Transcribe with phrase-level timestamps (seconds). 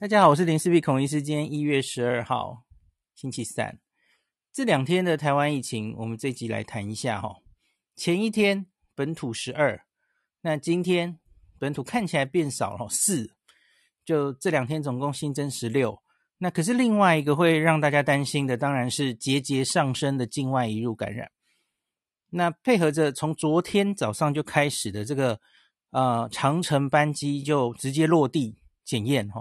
[0.00, 1.22] 大家好，我是林氏璧孔医师。
[1.22, 2.64] 今天一月十二号，
[3.14, 3.78] 星期三。
[4.52, 7.36] 这两天的台湾疫情，我们这集来谈一下哈。
[7.94, 9.80] 前一天本土十二，
[10.40, 11.20] 那今天
[11.60, 13.30] 本土看起来变少了四，
[14.04, 16.02] 就这两天总共新增十六。
[16.38, 21.30] 那可是另外一个会让大家担心的，当然是节节上升的境外移入感染。
[22.30, 25.40] 那配合着从昨天早上就开始的这个
[25.90, 29.40] 呃长程班机就直接落地检验哈。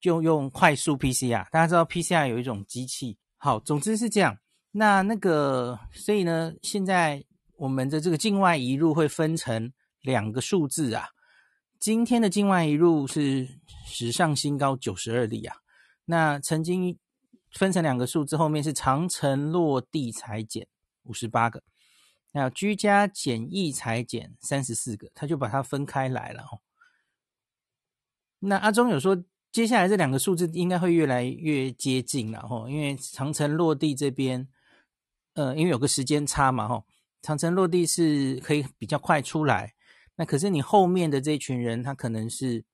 [0.00, 3.18] 就用快速 PCR，大家知道 PCR 有一种机器。
[3.36, 4.38] 好，总之是这样。
[4.70, 7.24] 那那个，所以呢，现在
[7.56, 9.72] 我们的这个境外移入会分成
[10.02, 11.08] 两个数字啊。
[11.80, 13.48] 今天的境外移入是
[13.86, 15.56] 史上新高九十二例啊。
[16.04, 16.96] 那曾经
[17.52, 20.66] 分成两个数字，后面是长城落地裁剪
[21.04, 21.62] 五十八个，
[22.32, 26.44] 那居家检疫裁剪三十四个，他就把它分开来了。
[28.38, 29.24] 那阿中有说。
[29.58, 34.46] 接下来这两个数字应该会越来越接近了哈，因为长城落地这边，
[35.34, 36.84] 呃，因为有个时间差嘛哈，
[37.22, 39.74] 长城落地是可以比较快出来，
[40.14, 42.64] 那可是你后面的这群人，他可能是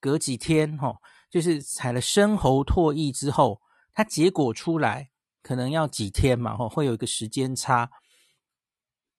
[0.00, 0.96] 隔几天哈，
[1.30, 3.62] 就是采了深喉唾液之后，
[3.94, 5.08] 他结果出来
[5.40, 7.88] 可能要几天嘛哈，会有一个时间差，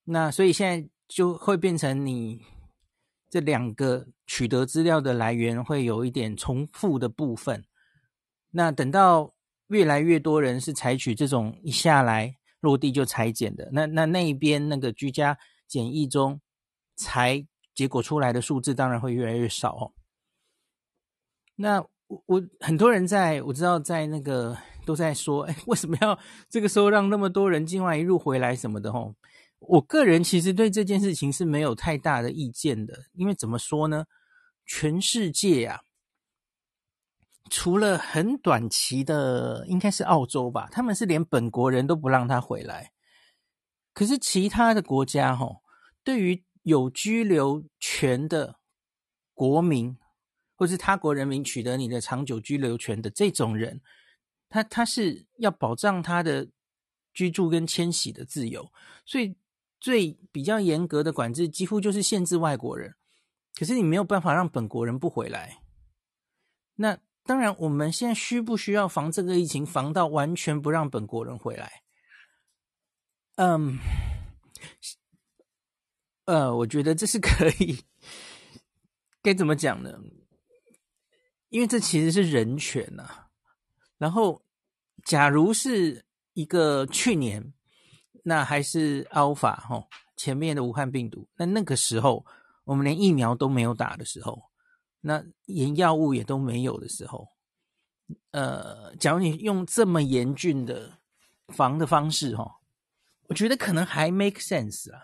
[0.03, 2.41] 那所以现在就会变成你。
[3.33, 7.65] 这两个取得资料的来源会有一点重复的部分。
[8.51, 9.33] 那等到
[9.69, 16.39] 越来越多人是采取这种一下来落地就裁剪的，那那那一边那个居家检疫中
[16.95, 19.93] 裁结果出来的数字当然会越来越少哦。
[21.55, 29.15] 那我我很多人在我知道在那个都在说，哎，为什么要这个时候让那么多人境外一入回来什么的哦？
[29.67, 34.05] 我个人其实对这件事情是没有太大的意见的，因为怎么说呢？
[34.65, 35.81] 全世界啊，
[37.49, 42.91] 除了很短期的，应该是澳洲吧，他们是连本国人都不让他回来。
[43.93, 45.61] 可是其他的国家，哈，
[46.03, 48.59] 对于有居留权的
[49.33, 49.97] 国民，
[50.55, 53.81] 或是他国人民取得你的长久居留权的这种人，
[54.49, 56.49] 他他是要保障他的
[57.13, 58.71] 居住跟迁徙的自由，
[59.05, 59.35] 所以。
[59.83, 62.95] 最比较严格的管制，几乎就是限制外国人。
[63.53, 65.61] 可是你没有办法让本国人不回来。
[66.75, 71.83] 那当然，我们现在需不需要防这个疫情，防到完全不让本国人回来？
[73.35, 73.77] 嗯，
[76.27, 77.83] 呃，我觉得这是可以。
[79.21, 79.99] 该怎么讲呢？
[81.49, 83.27] 因为这其实是人权呐、
[83.97, 84.41] 然后，
[85.03, 87.53] 假如是一个去年。
[88.25, 89.85] 那还是 Alpha 哈，
[90.15, 91.27] 前面的武汉病毒。
[91.35, 92.25] 那那个时候，
[92.63, 94.43] 我们连疫苗都没有打的时候，
[95.01, 97.27] 那连药物也都没有的时候，
[98.31, 100.99] 呃，假如你用这么严峻的
[101.49, 102.61] 防的方式哈，
[103.27, 105.03] 我觉得可能还 make sense 啊。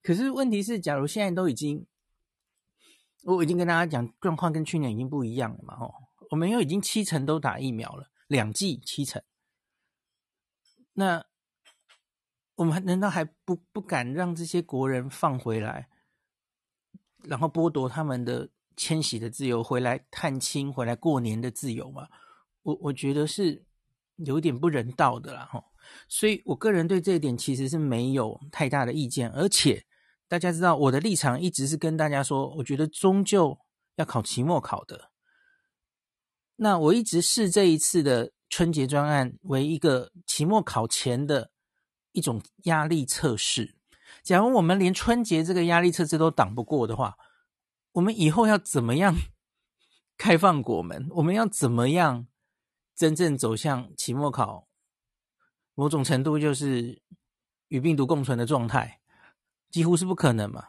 [0.00, 1.84] 可是问题是，假如现在都已经，
[3.24, 5.92] 我已经跟大家讲，状况跟去年已经不一样了嘛，吼，
[6.30, 9.20] 我们又已经七成都打疫苗了，两剂七成，
[10.92, 11.26] 那。
[12.60, 15.88] 我们难道还不不敢让这些国人放回来，
[17.22, 22.06] 然后剥夺他们的迁徙的自由，回来探亲、回来过年的自由吗？
[22.60, 23.64] 我我觉得是
[24.16, 25.64] 有点不人道的啦，哈。
[26.06, 29.86] 所以我个人对这一点其实是没有太大的意见，而且
[30.28, 33.58] 大家知道我的立场一直是跟大家说，我觉得终究
[33.96, 35.10] 要考期末考的。
[36.56, 41.50] 那我一直视这一次的春节专案为一个期末考前的。
[42.12, 43.76] 一种压力测试。
[44.22, 47.16] 假如我们连春节这个压力测试都挡不过的话，
[47.92, 49.14] 我们以后要怎么样
[50.18, 51.08] 开放国门？
[51.10, 52.26] 我们要怎么样
[52.94, 54.68] 真正走向期末考？
[55.74, 57.00] 某种程度就是
[57.68, 59.00] 与病毒共存的状态，
[59.70, 60.66] 几乎是不可能嘛。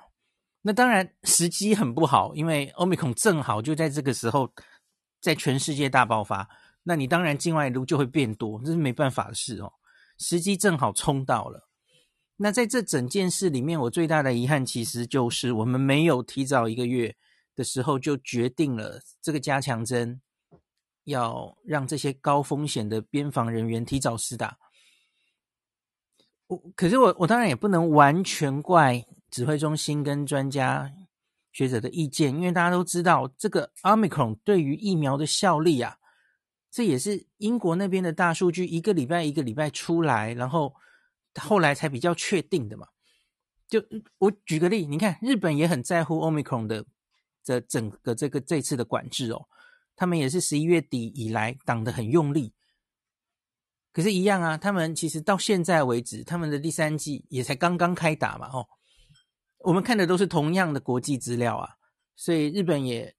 [0.61, 4.53] 那当然时机很不好，因为欧米孔正好就在这个时候
[5.19, 6.47] 在全世界大爆发，
[6.83, 9.73] 那你当然境外路就会变多，这是没办法的事哦。
[10.21, 11.67] 时机正好冲到了，
[12.37, 17.15] 那在这整件事里面，我最大的遗憾其实就是我们没有提早一个月
[17.55, 20.21] 的时候就决定了这个加强针，
[21.05, 24.59] 要让这些高风险的边防人员提早施打。
[26.45, 30.91] 我可是我我当然也不能完全怪指挥中心跟专家
[31.51, 35.97] 学者的意见，因为大家都知道这个 Omicron 对于疫苗的效力啊。
[36.71, 40.73] 这也是英国那边的大数据，一个礼拜一个礼拜出来，然后
[41.35, 42.87] 后来才比较确定的嘛。
[43.67, 43.83] 就
[44.17, 46.85] 我举个例，你看日本也很在乎 Omicron 的
[47.43, 49.47] 这整个这个这次的管制哦。
[49.93, 52.53] 他们也是十一月底以来挡得很用力。
[53.93, 58.65] 可是，一样啊，他们其实到现在为止，他们的第三季也才刚刚开打嘛，哦，
[59.59, 61.75] 我们看的都是同样的国际资料啊，
[62.15, 63.13] 所以日本也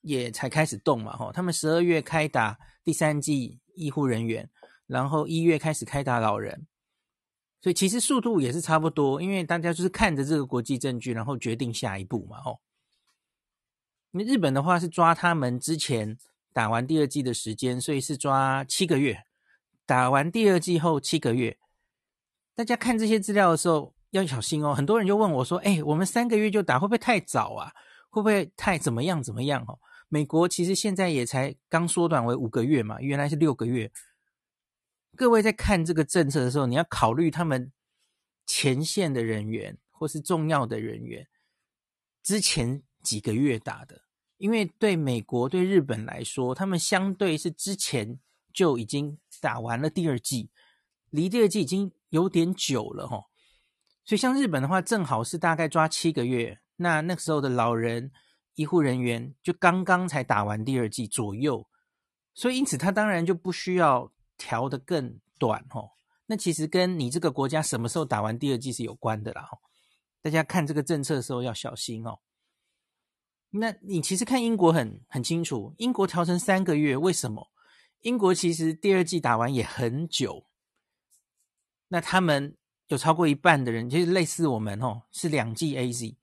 [0.00, 4.48] 也才开始动嘛，哦，他们十二月开打第三季医护人员，
[4.86, 6.66] 然后一月开始开打老人，
[7.60, 12.60] 所以其实速度也是差不多，因为大家就是看着这个国际证据，然后决定下一步嘛，哦，
[14.12, 16.18] 那日本的话是抓他们之前
[16.52, 19.24] 打完第二季的时间，所以是抓七个月。
[19.86, 21.58] 打完第二季后七个月，
[22.54, 24.72] 大家看这些资料的时候要小心哦。
[24.72, 27.72] 很多人就问我说：“哎，我们三个月就打，会不会太早啊？
[28.08, 29.76] 会不会太怎么样怎么样？”哦，
[30.10, 33.90] 美国其实现在也才刚缩短为五个月嘛，原来是六个月。
[35.16, 37.72] 各位在看这个政策的时候，你要考虑他们
[38.46, 41.26] 前线的人员或是重要的人员
[42.22, 44.02] 之前几个月打的，
[44.36, 48.20] 因为对美国对日本来说，他们相对是之前
[48.52, 49.18] 就已经。
[49.42, 50.50] 打完了第二季，
[51.08, 53.24] 离第二季已经有点久了齁，
[54.04, 56.60] 所以像日本的话，正好是大概抓七个月。
[56.76, 58.12] 那那个时候的老人
[58.54, 61.68] 医护人员就刚刚才打完第二剂左右，
[62.34, 65.90] 所以因此他当然就不需要调得更短哦。
[66.26, 69.48] 那其实跟你这个国家什么时候打完第二剂是有关的啦。
[70.22, 72.20] 大家看这个政策的时候要小心哦。
[73.50, 77.50] 那你其实看英国很很清楚，英国调成三个月，为什么？
[78.02, 80.46] 英国其实第二剂打完也很久，
[81.88, 82.56] 那他们
[82.86, 86.16] 有超过一半的人，其实类似我们哦，是两剂 AZ，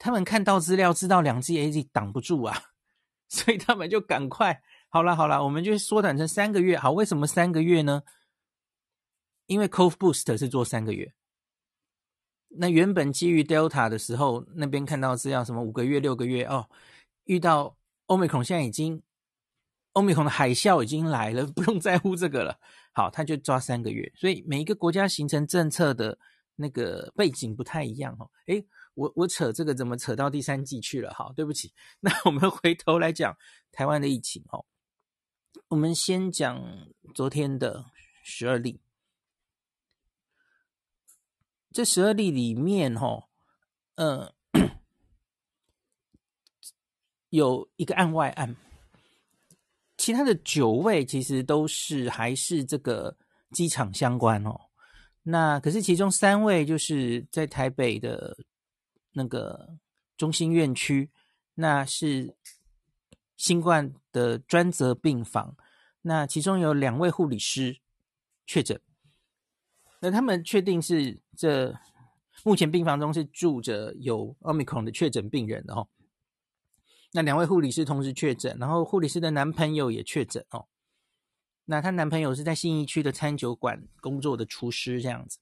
[0.00, 2.58] 他们看到资料知道两剂 AZ 挡不住啊，
[3.28, 6.78] 所以他们就赶快，好了好了，我们就缩短成三个月。
[6.78, 8.02] 好，为什么三个月呢？
[9.46, 11.12] 因为 CovBoost 是做三个月，
[12.48, 16.68] 那原本基于 Delta 的时候，那边看到资料什么五个月、六个月哦，
[17.24, 17.76] 遇到
[18.06, 19.02] Omicron 现在已经。
[19.94, 22.56] 欧米孔的海啸已经来了， 不用在乎这个了。
[22.92, 26.16] 好，他就抓三个月，所以每一个国家形成政策的
[26.54, 28.30] 那个背景不太一样哦。
[28.46, 28.64] 诶，
[28.94, 31.12] 我我扯这个怎么扯到第三季去了？
[31.14, 31.72] 好，对不起。
[32.00, 33.36] 那我们回头来讲
[33.72, 34.64] 台湾的疫情哦。
[35.68, 37.86] 我们先讲昨天的
[38.22, 38.80] 十二例，
[41.72, 43.28] 这十二例里面哦，
[43.94, 44.34] 呃，
[47.30, 48.56] 有一个案外案。
[49.96, 53.18] 其他的九位其实都是还是这个
[53.50, 54.58] 机场相关哦，
[55.22, 58.34] 那可是其中三位就是在台北的
[59.12, 59.78] 那个
[60.16, 61.10] 中心院区，
[61.54, 62.36] 那是
[63.36, 65.56] 新冠的专责病房，
[66.02, 67.78] 那其中有两位护理师
[68.46, 68.80] 确诊，
[70.00, 71.74] 那他们确定是这
[72.44, 75.88] 目前病房中是住着有 Omicron 的确诊病人哦。
[77.12, 80.68] 那两位护理师同时确诊，然后护理师的男朋友也确诊哦。
[81.64, 85.38] 那她男朋友是在信义区的餐酒馆工作的厨师，这样子。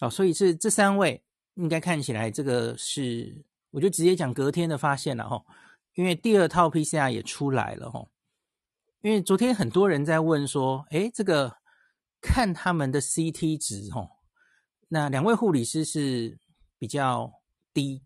[0.00, 1.22] 哦，所以是这三位
[1.58, 5.44] 应该看起来这个是，我就直接讲隔天的发现了哈。
[5.94, 8.08] 因为第二套 PCR 也出来了哈。
[9.02, 11.58] 因为昨天很多人在问说，诶，这个
[12.20, 14.08] 看他们的 CT 值哈，
[14.88, 16.38] 那两位护理师是
[16.78, 17.32] 比较
[17.74, 18.02] 低。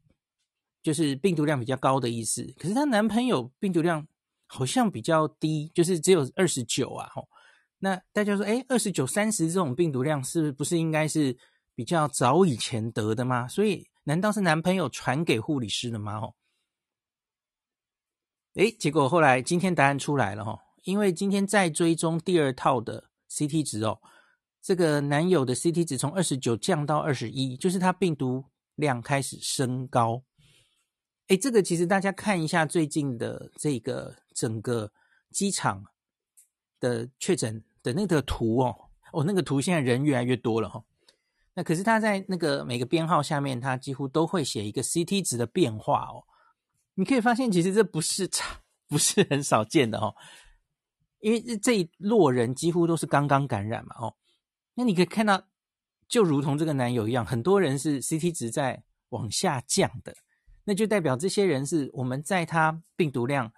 [0.83, 4.05] 就是病毒量比较高的意思，可是她男朋友病毒量
[4.49, 7.09] 好像比较低，就是只有二十九啊。
[7.15, 7.29] 吼，
[7.79, 11.39] 那大家说，诶，二十九、三十这种病毒量是不是应该是
[11.75, 13.49] 比较早以前得的吗？
[13.49, 16.21] 所以难道是男朋友传给护理师的吗？
[16.21, 16.35] 吼，
[18.55, 24.01] 诶，结果后来今天答案出来了，吼，因为今天在追踪第二套的 CT 值哦，
[24.61, 30.23] 这个男友的 CT 值从二十九降到二十一，就是他病毒量开始升高。
[31.29, 34.93] 哎，这个其实大家看一下最近的这个整个
[35.31, 35.85] 机场
[36.79, 40.85] 的确诊的那个图哦，哦，那个图现在人越来越多了哈、
[41.55, 46.25] 那可是他在那个每个编号下面，他几乎都会写一个 CT 值的变化哦。
[46.95, 50.15] 你可以发现，其实这不是差，不是很少见的哦。
[51.21, 54.15] 因为这一落人几乎都是刚刚感染嘛哦。
[54.75, 55.45] 那你可以看到，
[56.09, 60.15] 就如同这个男友一样，很多人是 CT 值在往下降的。
[60.65, 63.53] 那就代表这些人是我们在他病毒量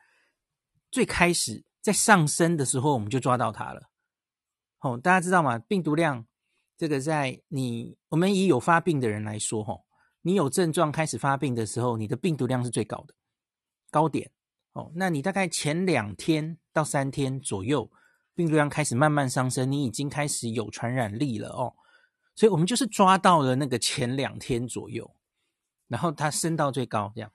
[0.91, 3.91] 最开始在上升的时候，我们就抓到他了。
[4.81, 5.59] 哦，大家知道吗？
[5.59, 6.27] 病毒量
[6.77, 9.85] 这个在你我们以有发病的人来说，吼，
[10.23, 13.15] 你有症状开始发病的时候，你的病毒量是最高的
[13.91, 14.31] 高点。
[14.73, 17.91] 哦，那你大概前两天到三天左右，
[18.35, 21.75] 病毒量开始慢慢上升，你已经开始有传染力了哦。
[22.35, 25.15] 所以我们就是抓到了那个前两天左右。
[25.87, 27.31] 然后它升到最高，这样，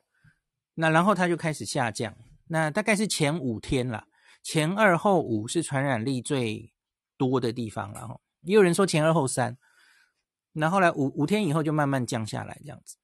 [0.74, 2.18] 那然后它就开始下降，
[2.48, 4.08] 那大概是前五天啦，
[4.44, 6.74] 前二后五是传染力最
[7.16, 9.58] 多的地方，然后也有人说前二后三，
[10.54, 12.98] 那后来五五天以后就慢慢降下来这样子。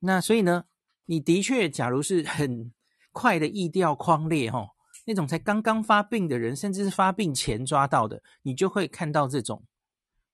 [0.00, 0.64] 那所以呢，
[1.06, 2.72] 你的确假如是很
[3.12, 4.68] 快的疫调匡列哈，
[5.06, 9.62] 那种才刚刚发病的人，甚至是发病前抓到的，你就会看到这种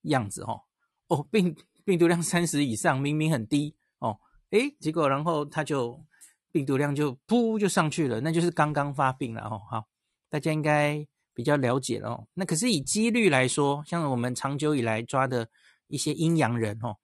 [0.02, 0.62] 样子哈。
[1.08, 4.18] 哦，病病毒量三十以上，明明很低哦，
[4.50, 6.04] 诶，结果然后他就
[6.52, 9.60] 病毒量就噗就上去了，那就是刚刚发病了哦。
[9.70, 9.88] 好，
[10.30, 11.06] 大家应该
[11.38, 12.26] 比较了解了哦。
[12.34, 15.48] 那可是以几率来说，像我们长久以来抓的
[15.86, 16.96] 一些阴阳人哦，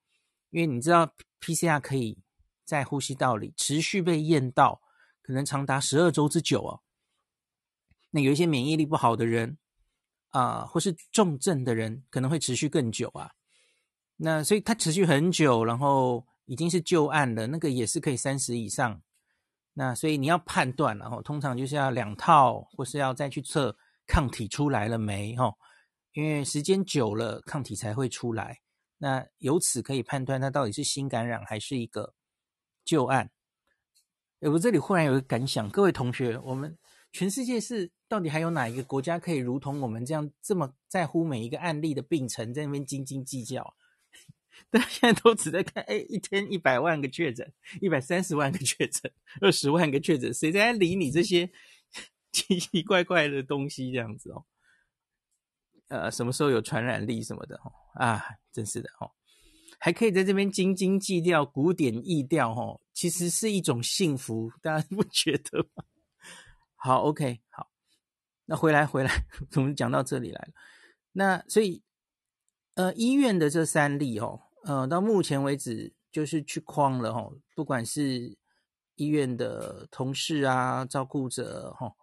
[0.49, 2.17] 因为你知道 PCR 可以
[2.65, 4.81] 在呼吸道里持续被验到，
[5.21, 6.81] 可能长达十二周之久哦。
[8.11, 9.57] 那有一些免疫力不好的人
[10.31, 13.31] 啊，或是重症的人，可能会持续更久啊。
[14.17, 19.01] 那所以它持续很久，然后已经是旧案了，那个也是可以三十以上。
[19.75, 25.35] 那所以你要判断，然后通常就是要两套，或是要再去测抗体出来了没？
[25.35, 25.53] 哈，
[26.13, 28.59] 因为时间久了，抗体才会出来。
[28.97, 32.13] 那由此可以判断它到底是新感染还是一个
[32.83, 33.29] 旧案。
[34.39, 36.77] 我这里忽然有个感想，各位同学，我们
[37.11, 43.75] 全世界是到底还有哪一个国家可以如同我们这样这么在乎每一个案例的病程，在那边斤斤计较？
[44.71, 51.49] 大家现在都只在看，哎，一天一百万个确诊，一百三十万个确诊，二十万个确诊，谁在理你这些
[52.35, 53.91] 奇奇怪怪的东西？
[53.91, 54.45] 这样子哦，
[55.87, 57.55] 呃，什么时候有传染力什么的？
[57.63, 59.11] 哦，啊，真是的哦，
[59.79, 65.83] 还可以在这边斤斤计较古典意调，哦，其实是一种幸福，大家不觉得吗？
[66.75, 67.71] 好，OK，好，
[68.45, 69.25] 那回来回来，
[69.55, 70.53] 我们讲到这里来了，
[71.13, 71.81] 那所以。
[72.75, 78.37] 呃，医院的这三例哦，呃，到目前为止就是去框了哦，不管是
[78.95, 81.95] 医院的同事啊、照顾者哈、哦，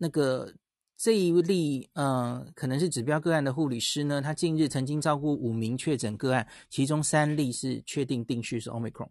[0.00, 0.54] 那个
[0.96, 9.10] 这一例，嗯、呃，可能是指标个案的护理师呢，他近日曾经照顾五名确诊个案，其中三例是确定定序是 Omicron，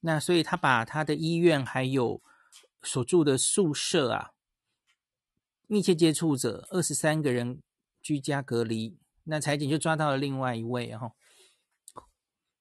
[0.00, 2.22] 那所以他把他的医院还有
[2.82, 4.32] 所住的宿舍啊，
[5.66, 7.60] 密切接触者二十三个人。
[8.04, 11.14] 居家隔离，那采检就抓到了另外一位哈，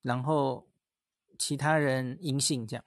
[0.02, 0.70] 然后
[1.38, 2.86] 其他人阴性这样，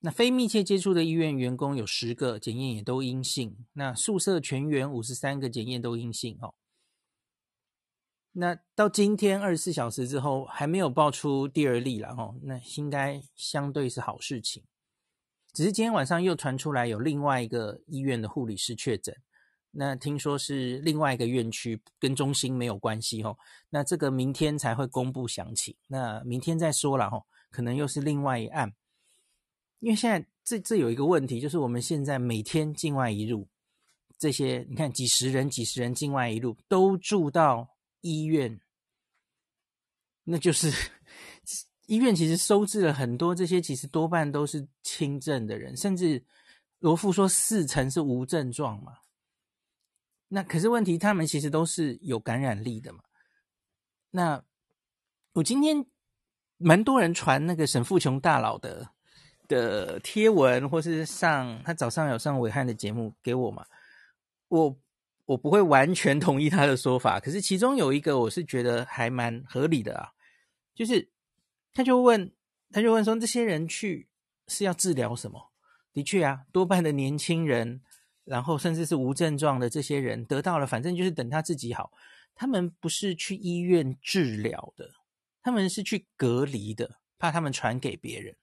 [0.00, 3.66] 那非密切接触的医院员工有十个，检验也都阴性。
[3.72, 6.54] 那宿舍全员五十三个检验都阴性哦。
[8.32, 14.62] 那到今天二十四小时之后还没有爆出第二例了哈，那应该相对是好事情。
[15.52, 19.16] 只是今天晚上又传出来有另外一个医院的护理师确诊。
[19.70, 23.36] 那听说是另外一个院区，跟中心没有关系哦。
[23.70, 28.74] 那这个明天才会公布详情，那明天再说了哈，可能又是另外一案。
[29.80, 33.48] 因为现在这这有一个问题，就是我们现在每天境外一路
[34.18, 38.60] 这些，你看几十人、几十人境外一路都住到医院，
[40.24, 40.72] 那就是
[41.86, 46.24] 医院其实收治了很多这些，其实多半都是轻症的人，甚至
[46.78, 48.98] 罗富说四成是无症状嘛。
[50.28, 53.00] 那可是问题，他们其实都是有感染力的嘛。
[54.10, 54.42] 那
[55.34, 55.86] 我今天
[56.56, 58.90] 蛮多人传那个沈富琼大佬的
[59.48, 63.64] 的贴文，或是上他早上有上伟汉的节目给我嘛。
[64.48, 64.78] 我
[65.24, 70.10] 我不会完全同意他的说法， 可是其中有一个我是觉得还蛮合理的啊，
[70.74, 71.08] 就是
[71.72, 72.32] 他就问
[72.70, 74.08] 他就问说，这些人去
[74.48, 75.50] 是要治疗什么？
[75.92, 77.82] 的确啊，多半的年轻人。
[78.26, 81.92] 然后甚至是无症状的这些人得到了，反正就是等他自己好。
[82.34, 84.90] 他们不是去医院治疗的，
[85.44, 88.34] 他们是去隔离的，怕他们传给别人。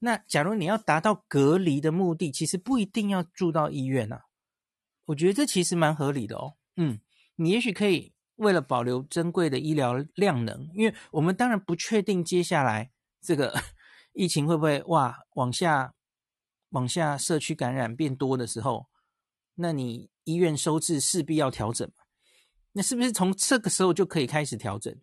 [0.00, 4.24] 那假如你要达到隔离的目的，其实不一定要住到医院啊。
[5.06, 6.54] 我觉得这其实蛮合理的哦。
[6.76, 7.00] 嗯，
[7.36, 13.54] 你也许可以为了保留珍贵的医疗量能，因为我们当然不确定接下来这个
[14.12, 15.94] 疫情会不会哇往下
[16.70, 18.88] 往下社区感染变多的时候。
[19.54, 21.90] 那你医院收治势必要调整？
[22.72, 24.94] 那是不是从这个时候就可以开始调整？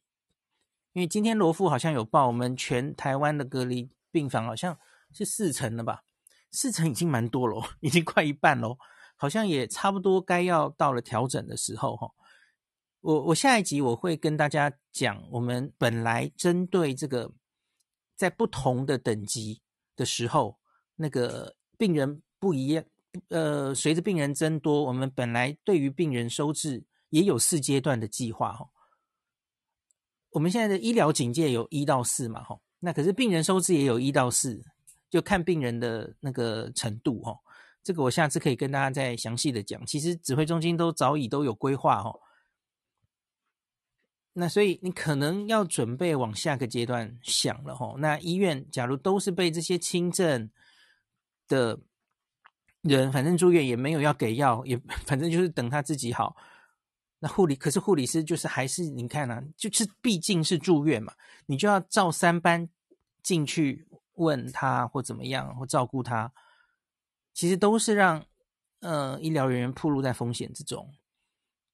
[0.91, 4.79] 因为今天罗富好像有报，我们全台湾的隔离病房好像
[5.11, 6.03] 是四成了吧？
[6.51, 8.77] 四成已经蛮多了， 已经快一半喽，
[9.17, 12.07] 好像也差不多该要到了调整的时候哈。
[13.01, 17.33] 我我下一集我会跟大家讲，我们本来针对这个
[18.15, 19.61] 在不同的等级
[19.95, 20.59] 的时候，
[20.95, 22.85] 那个病人不一样。
[23.29, 28.69] 呃，随着病人增多，我们本来对于病人收治也有四阶段的计划哈。
[30.29, 34.61] 我们现在的医疗警戒有一到四嘛哈，那可是病人收治也有一到四，
[35.09, 37.39] 就看病人的那个程度哦。
[37.81, 39.85] 这个我下次可以跟大家再详细的讲。
[39.85, 42.19] 其实指挥中心都早已都有规划哦。
[44.33, 47.95] 那所以你可能要准备往下个阶段想了哦。
[47.99, 50.49] 那医院假如都是被这些轻症
[51.47, 51.79] 的
[52.81, 56.35] 人，反正住院也没有要给药，也 反正就是等他自己好。
[57.23, 61.13] 那护理可是护理师就是还是你看啊，就是毕竟是住院嘛，
[61.45, 62.67] 你就要照三班
[63.21, 66.33] 进去问他或怎么样或照顾他，
[67.33, 68.25] 其实都是让
[68.81, 70.93] 呃医疗人员暴露在风险之中。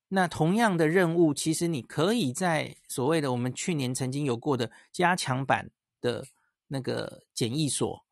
[0.09, 6.27] 那同样的任务，其实你可以在所谓的我们去年曾经有过的加强版的
[6.67, 8.05] 那个检疫所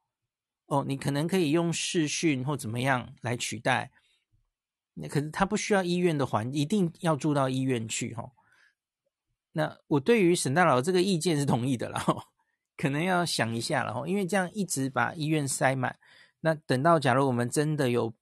[0.66, 3.92] 哦，你可能可以用视讯或怎么样来取代。
[5.00, 8.32] 那可是他不需要医院的环，一定要住到医院去哈。
[9.52, 12.00] 那我对于沈大佬这个意见是同意的了，
[12.76, 15.98] 可能要想一下了哈，因为这样一直把医院塞满，
[16.42, 18.14] 那等到假如我们真的有，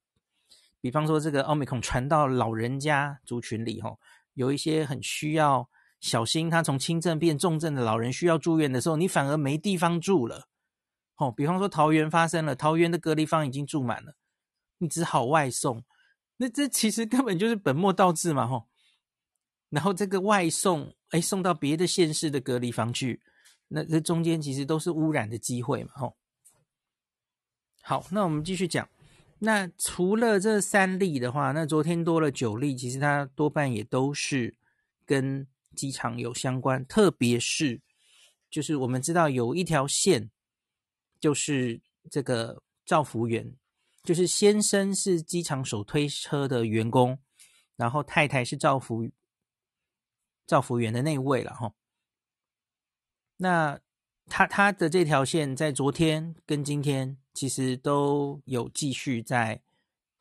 [0.81, 3.97] 比方说这个奥密克戎传到老人家族群里哈，
[4.33, 10.47] 有一些很需要小心，他从轻症变重症的老人需要住院的时候，你反而没地方住了。
[11.17, 14.15] 哦，比方说桃园发生了，桃园的隔离房已经住满了，
[14.77, 15.83] 你只好外送。
[16.37, 18.67] 那这其实根本就是本末倒置嘛，吼！
[19.69, 23.21] 然后这个外送，哎，送到别的县市的隔离房去，
[23.69, 26.17] 那这中间其实都是污染的机会嘛，吼！
[27.81, 28.89] 好，那我们继续讲。
[29.39, 34.55] 那除了这三例的话，那昨天多了九例，其实它多半也都是
[35.05, 37.81] 跟机场有相关，特别是
[38.49, 40.31] 就是我们知道有一条线，
[41.19, 43.53] 就是这个照服员。
[44.05, 47.19] 就是先生是机场手推车的员工，
[47.75, 49.09] 然后太太是照服
[50.47, 51.73] 照服员的那位了哈。
[53.37, 53.79] 那
[54.27, 59.61] 他他的这条线在昨天跟今天其实都有继续在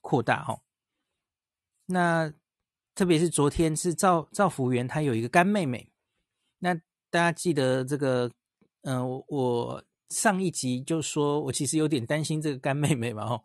[0.00, 0.60] 扩大哈。
[1.86, 2.32] 那
[2.94, 5.90] 特别是昨天是照照服员，他有一个干妹妹。
[6.58, 8.30] 那大家记得这个，
[8.82, 13.44] 嗯、我上一集就说我其实有点担心这个干妹妹嘛哈。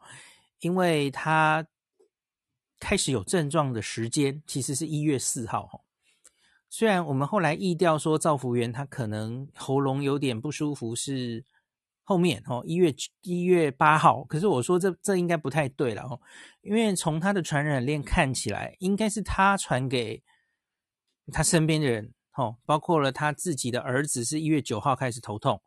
[0.60, 1.66] 因为他
[2.80, 5.84] 开始有症状的时间其实是一月四号，
[6.70, 11.44] 虽然我们后来意调说赵福元他可能喉咙有点不舒服是
[12.04, 16.22] 后面哦，一月一月八号，可是我说这这应该不太对了哦，
[16.62, 20.24] 因为从他的传染链看起来，应该是他传给
[21.34, 25.62] 他身边的人哦，包括了他自己的儿子是一月九号开始头痛，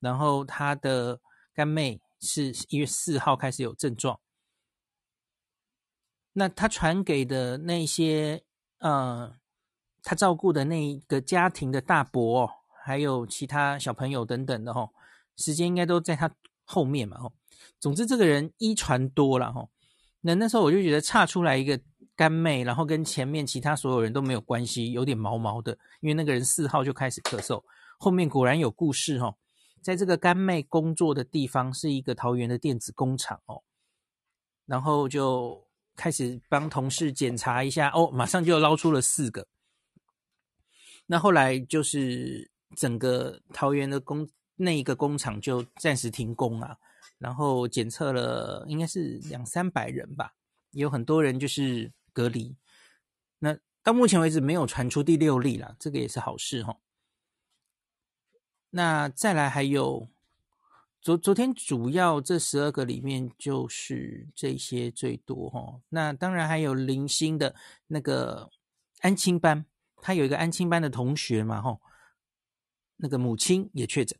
[0.00, 1.20] 然后他的
[1.54, 2.01] 干妹。
[2.22, 4.20] 是一月四号开始有症状，
[6.34, 8.44] 那他传给的那些，
[8.78, 9.36] 呃，
[10.04, 12.48] 他照顾的那一个家庭的大伯，
[12.84, 14.90] 还有其他小朋友等等的吼，
[15.36, 16.32] 时间应该都在他
[16.64, 17.32] 后面嘛吼。
[17.80, 19.68] 总之，这个人一传多了吼，
[20.20, 21.78] 那那时候我就觉得岔出来一个
[22.14, 27.60] 干妹，然后跟前面其他所有人都没有关系，有点毛毛的，因为那个人四号就开始咳嗽，
[27.98, 29.36] 后面果然有故事吼。
[29.82, 33.62] 在这个干妹工作的地方是一个桃园的电子工厂哦，
[34.64, 35.66] 然后就
[35.96, 39.48] 开始帮同事检查一下哦，马上就捞出了四个。
[41.06, 46.78] 那后来就是整个桃园的工那一个工厂就暂时停工啊，
[47.18, 50.34] 然后检测了应该是两三百人吧，
[50.70, 52.56] 有很多人就是隔离。
[53.40, 56.76] 那到目前为止没有传出第六例啦，这个也是好事哈、哦。
[58.74, 60.08] 那再来还有
[61.02, 67.54] 昨昨天主要这十二个里面就是这些最多哈，那当然还有零星的
[67.86, 68.50] 那个
[69.00, 69.66] 安亲班，
[70.00, 71.78] 他有一个安亲班的同学嘛哈，
[72.96, 74.18] 那个母亲也确诊。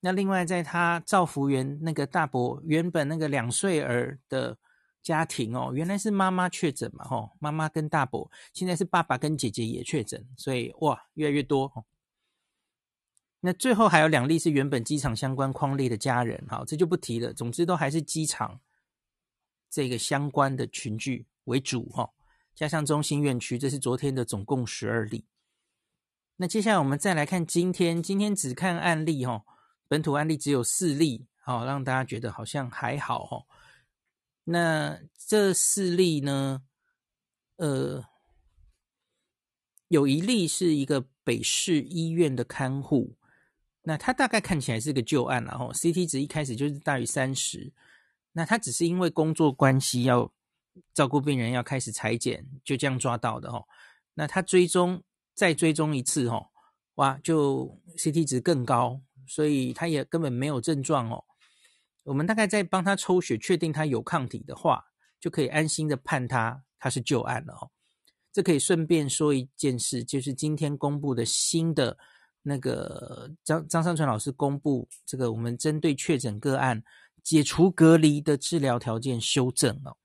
[0.00, 4.58] 那另外在他造福园那个大伯原本那个两岁儿的
[5.00, 11.84] 家庭哦，原来是妈妈确诊嘛哈，妈妈跟大伯现在是爸爸跟姐姐也确诊，所以哇越来越多。
[13.44, 17.34] 那最后还有两例是原本机场相关框列的家人，好，这就不提了。
[17.34, 18.60] 总之都还是机场
[19.68, 22.08] 这个相关的群聚为主哈，
[22.54, 25.24] 加上中心院区，这是昨天的总共十二例。
[26.36, 29.44] 那接下来我们再来看今天，今天只看案例哈，
[29.88, 33.44] 本土案例只有四例，好，让大家觉得好像还好哈。
[34.44, 36.62] 那这四例呢，
[37.56, 38.04] 呃，
[39.88, 43.16] 有一例是一个北市医院的看护。
[43.82, 47.72] 那他大概看起来是个旧案，然后 CT 值一开始就是大于三十，
[48.32, 50.32] 那他只是因为工作关系要
[50.94, 53.66] 照顾病人，要开始裁剪，就这样抓到的哦。
[54.14, 55.02] 那他追踪
[55.34, 56.46] 再追踪一次哦，
[56.94, 61.24] 哇，就 CT 值更高，所以他也根本没有症状哦。
[62.04, 64.84] 我们大概在帮他抽血，确定他有抗体的话，
[65.20, 67.70] 就可以安心的判他他是旧案了哦。
[68.32, 71.98] 这可以顺便说一件事，就是今天公布的新的
[72.42, 76.82] 那个张张上淳老师公布这个我们针对确诊个案
[77.22, 79.96] 解除隔离的治疗条件修正哦。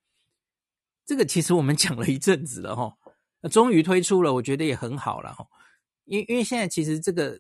[1.06, 2.97] 这个其实我们讲了一阵子了哈，
[3.50, 5.47] 终于推出了，我觉得也很好了哈。
[6.06, 7.39] 因为因为现在其实这个，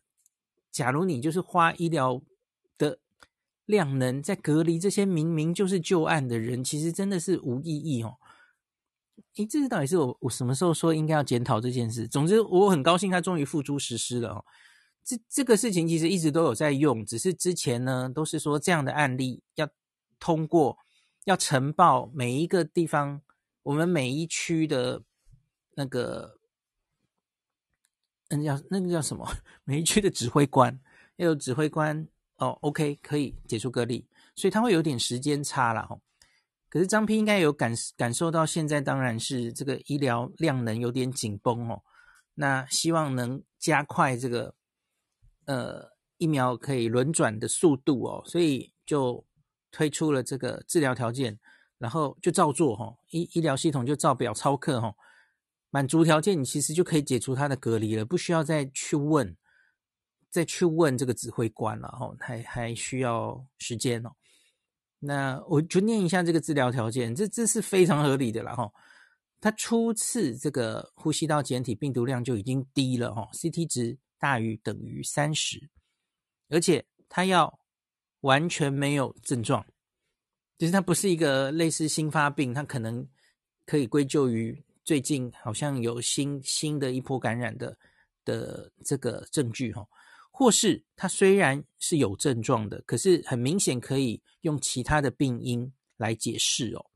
[0.71, 2.21] 假如你就是花医疗
[2.77, 2.97] 的
[3.65, 8.15] 量能在隔离这些明明就是旧案的人，其实真的是无意义哦。
[9.35, 12.07] 诶，这个到底是我我什么时候说应该要检讨这件事？
[12.07, 14.45] 总之我很高兴他终于付诸实施了哦。
[15.07, 19.69] 这这个事情其实一直都有在用，只是之前呢都是说这样的案例要
[20.19, 20.77] 通过
[21.23, 23.21] 要呈报每一个地方。
[23.63, 25.01] 我们每一区的
[25.75, 26.39] 那个，
[28.29, 29.29] 嗯，叫那个叫什么？
[29.63, 30.77] 每一区的指挥官
[31.17, 35.99] 要有指挥官哦，OK，可以解除隔离，所以他会有点时间差了哦。
[36.69, 41.81] 可是张斌应该有感感受到，现在当然是这个医疗量能有点紧绷哦。
[42.35, 44.55] 那希望能加快这个
[45.47, 45.83] 呃
[46.17, 49.25] 疫苗可以轮转的速度哦，所以就
[49.71, 51.37] 推出了这个治疗条件。
[51.79, 54.95] 然后就照做哈，医医疗系统就照表操课哈，
[55.69, 59.37] 满足条件你其实就可以解除他的隔离了，不需要再去问，
[60.31, 64.09] 再去问这个指挥官了哈，还还需要时间哦。
[64.97, 68.67] 那我就念一下这个治疗条件，这这是非常合理的了哈。
[69.39, 75.69] 他初次这个呼吸道检体病毒量就已经低了哈，CT 值大于等于三十，
[76.49, 77.59] 而且他要
[78.21, 79.65] 完全没有症状。
[80.57, 83.07] 就是它不是一个类似新发病，它可能
[83.63, 87.77] 可以归咎于最近好像有新新的一波感染的
[88.25, 89.87] 的这个证据哈，
[90.31, 96.89] 或是它虽然是有症状的，可是很明显可以用其他的病因来解释哦。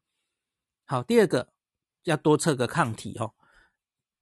[0.85, 1.53] 好，第二个
[2.05, 3.31] 要多测个抗体哦。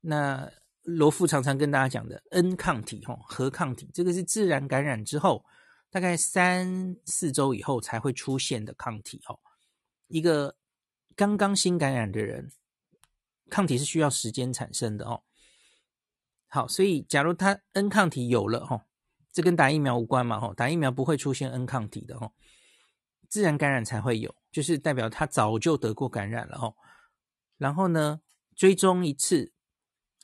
[0.01, 0.51] 那
[0.97, 5.45] 罗富常常跟大家讲的 N 抗体哈，核抗体，这个是自然感染之后。
[5.91, 9.39] 大概三四周以后才会出现的抗体哦，
[10.05, 10.55] 一个
[11.15, 12.51] 刚刚新感染的人，
[13.49, 15.23] 抗体是需要时间产生的哦。
[16.45, 18.85] 好，所以假如他 N 抗体有了哈，
[19.31, 22.31] 这跟打疫苗无关嘛哈，打疫苗不会出现 N 抗体的哈，
[23.27, 26.71] 自然感染才会有，就是代表他早就得过感染了哈。
[27.57, 28.21] 然后呢，
[28.55, 29.51] 追踪一次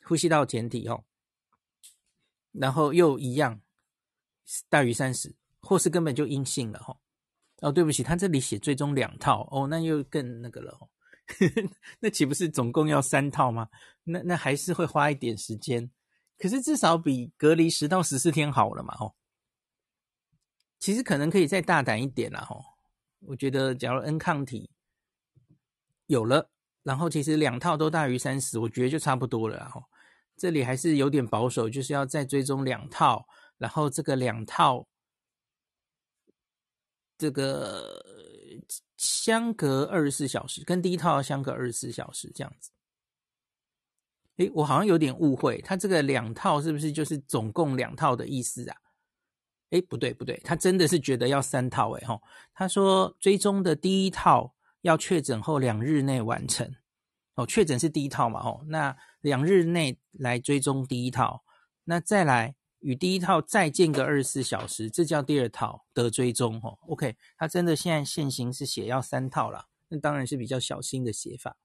[0.07, 1.03] 呼吸道检体哦，
[2.51, 3.61] 然后又一样
[4.69, 5.35] 大于三十。
[5.67, 6.95] 或是根本就阴性了哈，
[7.61, 10.87] 哦，对不起，他这里写最终两套哦，那又更那个了哦，
[11.99, 13.67] 那岂不是总共要三套吗？
[14.03, 15.89] 那那还是会花一点时间，
[16.37, 19.15] 可是至少比隔离十到十四天好了嘛哦。
[20.77, 22.63] 其实可能可以再大胆一点啦哦，
[23.21, 24.69] 我觉得假如 N 抗体
[26.05, 26.51] 有了，
[26.83, 29.81] 然后其实两套都大于三十，我觉得就差不多了哈。
[30.37, 34.87] 这里还是有点保守，就是要再追踪两套，然后这个两套。
[37.17, 38.05] 这个
[38.97, 42.71] 相隔二十四小时，跟第一套要相隔二十四小时这样子。
[44.35, 48.75] 诶，我好像有点误会，他这个两套是不是就是总共两套的意思啊？
[49.69, 52.21] 诶，不对不对，他真的是觉得要三套诶齁。
[52.53, 56.69] 他说追踪的第一套要确诊后两日内完成，
[57.35, 58.93] 哦，确诊是第一套嘛，哦，那
[59.25, 61.43] 两日内来追踪第一套，
[61.85, 62.55] 那再来。
[62.81, 66.77] 与第一套再间隔二十四小时，这叫第二套得追踪哦。
[66.81, 71.57] OK，他真的现在现行是写要三套了，那当然是比较小心的写法。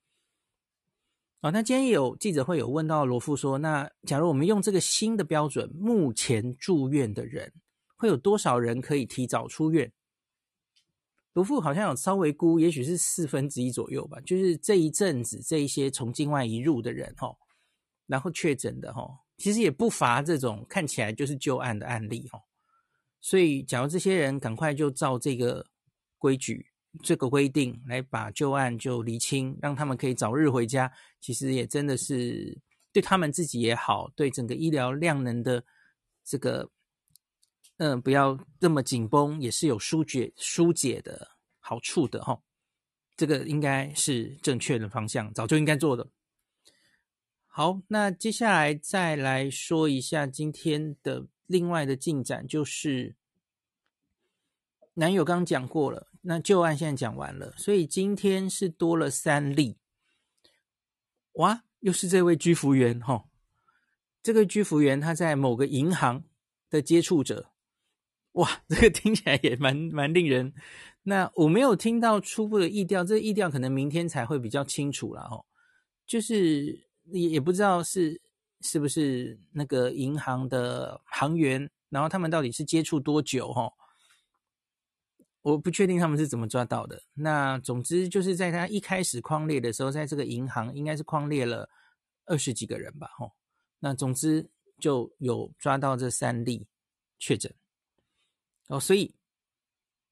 [1.42, 7.52] 哦，那今天有记者会有问到罗富说，那假如我们用这个新的标准，目前住院的人
[7.98, 9.92] 会有多少人可以提早出院？
[11.34, 14.18] 罗富好像有稍微估，也许是四分之一左右吧。
[14.20, 17.36] 就是这一阵子这一些从境外移入的人哈，
[18.10, 19.08] 然后确诊的哈。
[19.38, 22.42] 其实也不乏这种看起来就是旧案的案例哦，
[23.22, 25.64] 所以假如这些人赶快就照这个
[26.18, 26.66] 规矩、
[27.02, 32.60] 这个规定来把旧案就厘清，让他们可以早日回家，其实也真的是
[32.92, 35.64] 对他们自己也好，对整个医疗量能的
[36.22, 36.70] 这个
[37.78, 41.26] 嗯、不要这么紧绷，也是有疏解疏解的
[41.60, 42.38] 好处的哈。
[43.16, 46.06] 这个应该是正确的方向，早就应该做的。
[47.52, 53.16] 好，那接下来再来说一下今天的另外的进展，就是
[54.94, 59.76] 男友刚讲过了，那旧案现在讲完了，所以今天是多了三例。
[61.34, 63.24] 哇，又是这位居服员哈，
[64.22, 66.22] 这个居服员他在某个银行
[66.70, 67.50] 的接触者，
[68.32, 70.54] 哇，这个听起来也蛮蛮令人。
[71.02, 75.44] 那我没有听到初步的意调，这个意调可能明天才会比较清楚了哦。
[76.06, 78.20] 就是也也不知道是
[78.60, 83.72] 是不是那个银行的行员，然后他们到底是接触多久哈？
[85.42, 87.02] 我不确定他们是怎么抓到的。
[87.14, 91.68] 那总之就是在他一开始框列的时候，在这个银行应该是框列了
[92.26, 93.08] 二十几个人吧？
[93.18, 93.30] 哈，
[93.78, 96.66] 那总之就有抓到这三例
[97.18, 97.54] 确诊
[98.68, 99.14] 哦，所以。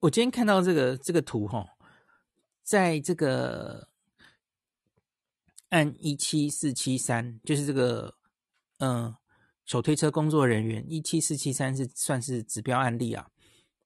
[0.01, 1.67] 我今天看到这个这个图哈，
[2.63, 3.88] 在这个
[5.71, 8.15] 按一七四七三，就是这个
[8.79, 9.15] 嗯
[9.65, 13.29] 手推车工作人员一七四七三是算是指标案例啊，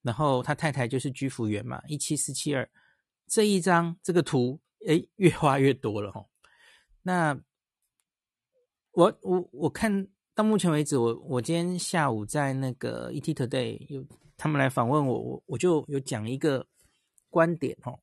[0.01, 2.69] 然后他太太就是居服员嘛，一七四七二
[3.27, 6.27] 这一张这个图，诶，越画越多了哦。
[7.01, 7.39] 那
[8.91, 14.05] 我我我看到目前为止，我我今天下午在那个 ET Today 有。
[14.35, 16.67] 他们来访问我，我我就有讲一个
[17.29, 17.97] 观点哦。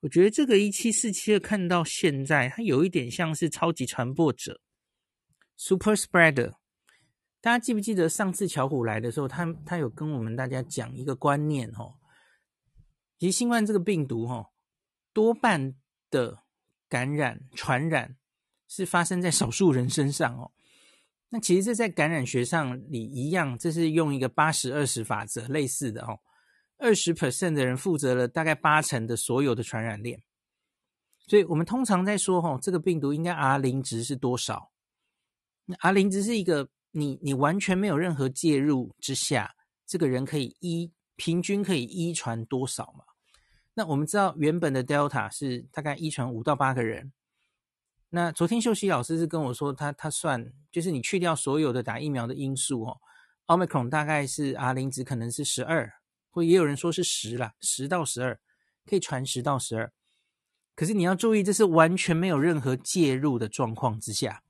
[0.00, 4.60] 我觉得这个一七四七二看到现在，它有一点像是超级传播者
[5.56, 6.54] （super spreader）。
[7.42, 11.94] 大家记不记得上次巧虎来的时候，他他有跟我们大家讲一个观念哦。
[13.18, 14.50] 其实新冠这个病毒哦，
[15.12, 15.74] 多半
[16.10, 16.44] 的
[16.88, 18.16] 感染传染
[18.68, 20.50] 是发生在少数人身上哦。
[21.28, 26.18] 那其实这在感染学上里一样，这是用一个八十二十法则类似的哦。
[26.80, 30.22] 二十 percent 的人负责了大概八成的所有的传染链，
[31.18, 34.70] 所以我们通常在说哦，这个病毒应该 R 零值是多少？
[35.66, 39.54] 那 R 零值是一个你你完全没有任何介入之下，
[39.86, 43.04] 这个人可以一平均可以一传多少嘛？
[43.74, 47.12] 那我们知道原本的 Delta 是大概一传五到八个人。
[48.08, 53.00] 那昨天秀熙老师是跟我说他，他他算就是你去掉所有的打疫苗的因素哦
[53.46, 55.92] ，Omicron 大概是 R 零值可能是十二，
[56.30, 58.40] 或也有人说是十啦，十到十二
[58.86, 59.92] 可以传十到十二。
[60.74, 64.42] 可是你要注意，这是完全没有任何介入的状况之下，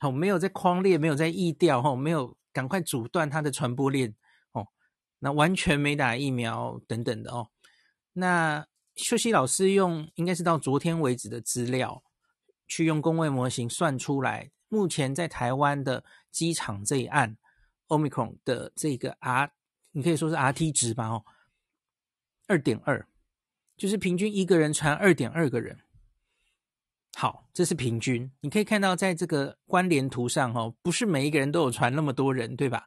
[0.00, 4.14] 好，没有在框列，没有在疫调，哈，没有赶快阻断它的传播链
[4.52, 4.68] 哦，
[5.20, 7.48] 那完全没打疫苗等等的哦。
[8.12, 12.02] 那秀熙老师用应该是到昨天为止的资料。
[12.68, 17.38] 去用公卫模型算出来，目前在台湾的机场这一案
[17.86, 19.52] ，Omicron 的这个 R，
[19.96, 21.24] 你可以说是 RT 值吧，哦，
[22.46, 23.08] 二点二，
[23.78, 25.74] 就是平均一个人传二点二个人。
[27.16, 32.86] 好，这是平均，你可以看到在这个关联图上，哦，不是每一个人都有传那么多人，对吧？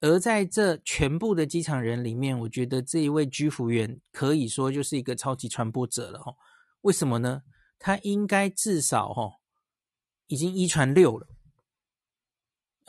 [0.00, 6.34] 而在这全部的机场人里面，我觉得这一位居服员可以说就是一个超级传播者了，哦，
[6.80, 7.42] 为什么呢？
[7.78, 9.34] 他应该至少哦，
[10.28, 11.28] 已经一传六了。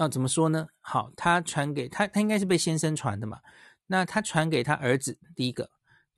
[0.02, 0.68] 要、啊、怎么说呢？
[0.80, 3.40] 好，他传给他，他应该是被先生传的嘛。
[3.86, 5.66] 那他传给他儿子，第一个；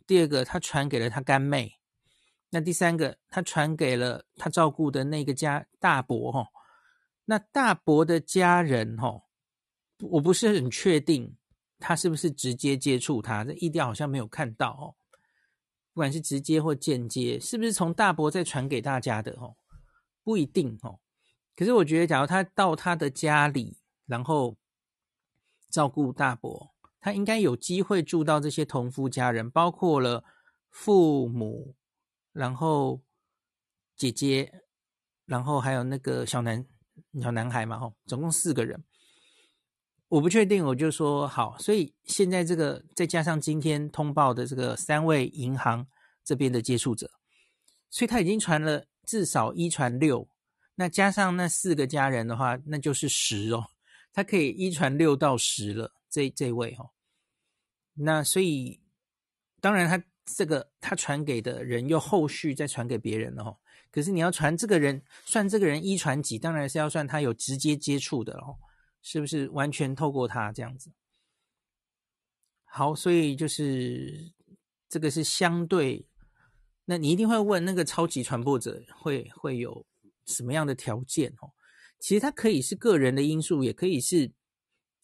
[0.07, 1.73] 第二个，他传给了他干妹。
[2.49, 6.47] 那第三个，他传给了他照顾的那个家大伯哈。
[7.25, 9.21] 那大伯的家人哈，
[9.99, 11.35] 我不是很确定
[11.77, 14.95] 他是不是直接接触他，这意调好像没有看到哦。
[15.91, 19.33] 不管是直接或间接，是不是从大伯再传给大家的？
[19.41, 19.57] 哦，
[20.23, 21.01] 不一定哦。
[21.55, 24.57] 可是我觉得，假如他到他的家里，然后
[25.69, 30.23] 照顾大伯，他应该有机会住到这些同夫家人，包括了
[30.69, 31.75] 父母，
[32.31, 33.01] 然后
[33.95, 34.63] 姐姐，
[35.25, 36.65] 然后还有那个小男
[37.21, 38.83] 小男孩嘛，吼，总共四个人。
[40.09, 41.57] 我不确定，我就说好。
[41.59, 45.87] 所以现在这个再加上今天通报的这个三位银行
[46.23, 47.11] 这边的接触者，
[47.89, 50.27] 所以他已经传了至少一传六。
[50.75, 53.65] 那加上那四个家人的话，那就是十哦。
[54.11, 55.93] 他可以一传六到十了。
[56.09, 56.91] 这这位哦，
[57.95, 58.79] 那所以
[59.59, 63.57] 当然他这个他传给的人又后续再传给别人了哦。
[63.89, 68.59] 可是你要传这个人，算这个人一传几，当然是要算他有直接接触的哦。
[69.01, 70.91] 是不是完全透过他这样子？
[72.65, 74.31] 好，所以就是
[74.87, 76.07] 这个是相对。
[76.85, 79.83] 那你一定会问，那个超级传播者会会有
[80.25, 81.51] 什么样的条件哦？
[81.99, 84.31] 其实它可以是个人的因素，也可以是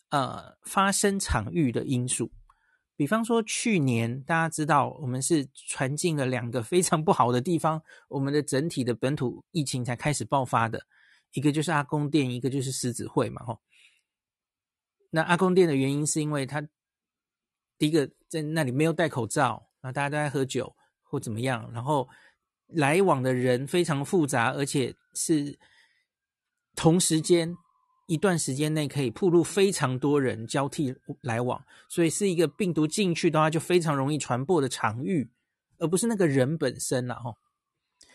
[0.09, 2.31] 呃发生场域的因素。
[2.95, 10.85] 比方说，去年大家知道，我们是传进了两个非常不好的地方，我们的整体的本土疫情才开始爆发的，
[11.31, 13.61] 一个就是阿公店，一个就是狮子会嘛，吼。
[15.11, 16.61] 那阿公店的原因是因为他
[17.77, 22.09] 第一个在那里没有戴口罩，然后大家都在喝酒或怎么样，然后
[22.69, 25.57] 来往的人非常复杂，而且是
[26.75, 27.55] 同时间
[28.07, 35.29] 一段时间内可以暴露非常多人交替来往，所以是一个病毒进去的话就非常容易传播的场域，
[35.77, 37.35] 而不是那个人本身了哈。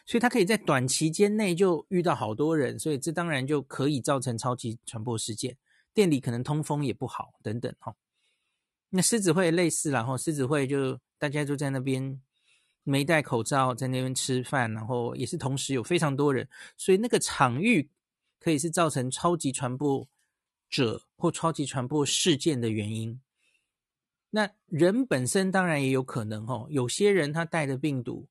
[0.06, 5.56] 所以它可以在短期间内就遇到好多人，所以这当然就可以造成超级传播事件。
[5.94, 7.94] 店里可能通风也不好等等哈。
[8.90, 12.20] 那狮子会类似，然后狮子会就大家就在那边
[12.84, 17.90] 没戴口罩，在那边吃饭，然后也是同时有非常多人，所以那个场域。
[18.40, 20.06] 可以是造成超级传播
[20.68, 23.18] 者或超级传播事件的原因。
[24.28, 28.28] 那人本身当然也有可能哦，有些人他带的病毒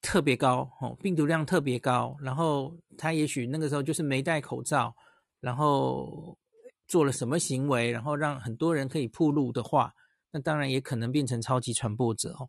[0.00, 4.94] 特别高哦，病毒量特别高，然后他也许那个时候就是没戴口罩，
[5.40, 6.38] 然后
[6.86, 9.92] 做了什么行为，然后让很多人可以暴露的话，
[10.30, 12.48] 那当然也可能变成超级传播者哦。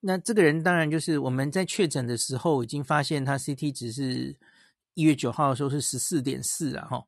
[0.00, 4.36] 那这个人当然就是我们在确诊的时候已经发现他 CT 值是
[4.94, 7.06] 一月九号的时候是十四点四啊哈，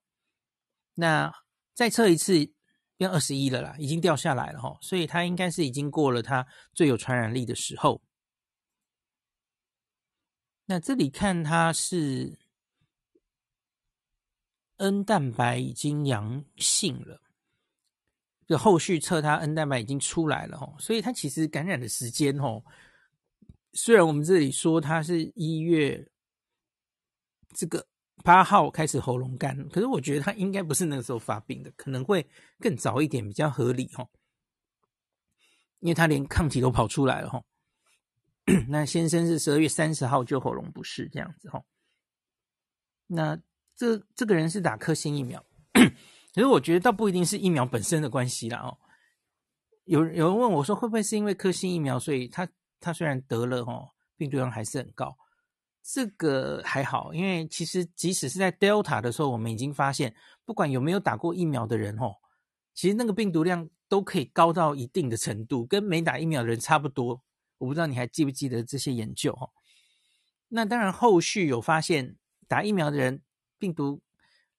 [0.95, 1.33] 那
[1.75, 2.53] 再测一次
[2.97, 8.03] 变二十一了啦，已经掉下来了哈，所以他应该是已经过了他最有传染力的时候。
[10.67, 12.39] 那这里看他是
[14.79, 17.23] N 蛋白已经阳性了。
[18.49, 22.65] 就后续测他 N 蛋白已经出来了哦，所以他其实感染的时间哦，
[23.75, 26.11] 虽然我们这里说他是一月
[27.55, 27.87] 这个
[28.25, 32.27] 八号开始喉咙干，可是我觉得他应该不是那个时候发病的，可能会
[32.59, 34.09] 更早一点比较合理哦，
[35.81, 37.43] 因为他连抗体都跑出来了哈。
[38.67, 41.63] 那先生是十二月三十号就喉咙不适这样子哈，
[43.07, 43.39] 那
[43.77, 45.45] 这这个人是打科兴疫苗。
[46.39, 48.79] 其实我觉得倒不一定是疫苗本身的关系啦哦。
[49.87, 52.49] 有有人问我说，会不会是因为科兴疫苗，所以他
[52.79, 55.19] 他虽然得了哦，病毒量还是很高？
[55.83, 62.15] 这个还好，因为其实即使是在 Delta 的时候，我们已经发现，不管有没有打过疫苗的人哦，
[62.73, 67.21] 其实那个病毒量都可以高到一定的程度，跟没打疫苗的人差不多。
[67.59, 69.51] 我不知道你还记不记得这些研究哦？
[70.47, 72.15] 那当然，后续有发现
[72.47, 73.23] 打疫苗的人
[73.59, 74.01] 病毒。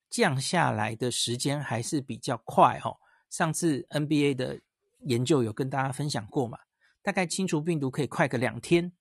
[0.10, 2.98] 降下来的时间还是比较快哦。
[3.30, 4.60] 上次 NBA 的
[5.02, 6.58] 研究有跟大家分享过嘛，
[7.02, 8.92] 大概清除病毒可以快个两天。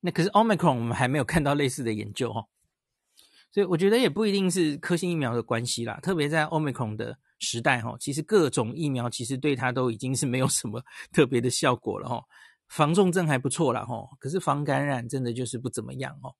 [0.00, 2.46] 那可是 Omicron 我们还没有看到类似的研究哦，
[3.50, 5.98] 所以我觉得也不一定是科兴疫苗的关系啦。
[6.00, 10.80] 特别在 Omicron 的时代哈，其实各种疫苗其实对它都已经是没有什么
[11.12, 12.22] 特别的效果了哈，
[12.68, 16.34] 防重症还不错啦哈，可是防感染真的就是不怎么样哦。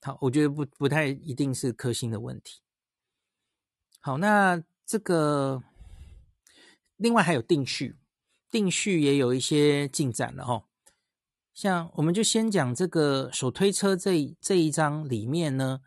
[0.00, 2.60] 好，我觉得不不太一定是科星的问题。
[4.00, 5.62] 好，那这个
[6.96, 7.96] 另外还有定序，
[8.48, 10.64] 定序也有一些进展了哈。
[11.52, 15.80] 像我们就先讲这个手推车这这一章里面呢，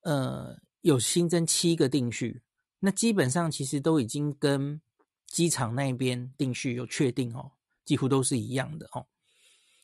[0.00, 2.42] 呃，有新增七个定序，
[2.78, 4.80] 那基本上其实都已经跟
[5.26, 7.52] 机场那边定序有确定哦，
[7.84, 9.06] 几乎都是一样的哦，